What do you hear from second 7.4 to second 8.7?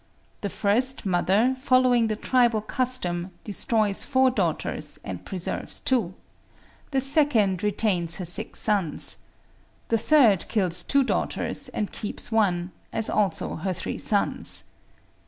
retains her six